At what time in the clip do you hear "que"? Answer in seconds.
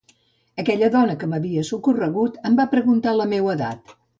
1.23-1.29